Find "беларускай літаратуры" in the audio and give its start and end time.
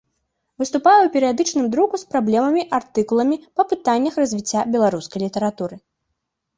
4.77-5.75